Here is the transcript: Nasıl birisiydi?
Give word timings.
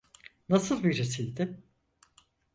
Nasıl 0.49 0.83
birisiydi? 0.83 1.61